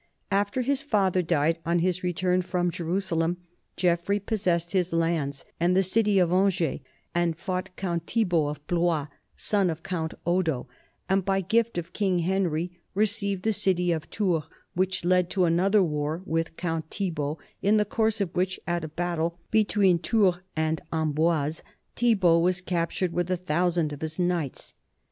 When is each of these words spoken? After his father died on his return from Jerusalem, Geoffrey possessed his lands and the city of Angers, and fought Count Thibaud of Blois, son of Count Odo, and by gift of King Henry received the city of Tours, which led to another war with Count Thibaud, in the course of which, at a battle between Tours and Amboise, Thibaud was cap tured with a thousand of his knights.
After 0.31 0.63
his 0.63 0.81
father 0.81 1.21
died 1.21 1.59
on 1.63 1.77
his 1.77 2.03
return 2.03 2.41
from 2.41 2.71
Jerusalem, 2.71 3.37
Geoffrey 3.77 4.19
possessed 4.19 4.71
his 4.71 4.91
lands 4.91 5.45
and 5.59 5.77
the 5.77 5.83
city 5.83 6.17
of 6.17 6.31
Angers, 6.33 6.79
and 7.13 7.35
fought 7.35 7.75
Count 7.75 8.07
Thibaud 8.07 8.47
of 8.47 8.65
Blois, 8.65 9.09
son 9.35 9.69
of 9.69 9.83
Count 9.83 10.15
Odo, 10.25 10.67
and 11.07 11.23
by 11.23 11.39
gift 11.41 11.77
of 11.77 11.93
King 11.93 12.17
Henry 12.17 12.81
received 12.95 13.43
the 13.43 13.53
city 13.53 13.91
of 13.91 14.09
Tours, 14.09 14.45
which 14.73 15.05
led 15.05 15.29
to 15.29 15.45
another 15.45 15.83
war 15.83 16.23
with 16.25 16.57
Count 16.57 16.89
Thibaud, 16.89 17.37
in 17.61 17.77
the 17.77 17.85
course 17.85 18.19
of 18.19 18.35
which, 18.35 18.59
at 18.65 18.83
a 18.83 18.87
battle 18.87 19.37
between 19.51 19.99
Tours 19.99 20.37
and 20.55 20.81
Amboise, 20.91 21.61
Thibaud 21.95 22.39
was 22.41 22.59
cap 22.59 22.89
tured 22.89 23.11
with 23.11 23.29
a 23.29 23.37
thousand 23.37 23.93
of 23.93 24.01
his 24.01 24.17
knights. 24.17 24.73